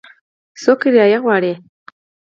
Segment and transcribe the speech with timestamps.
[0.61, 1.53] څو کرایه غواړي؟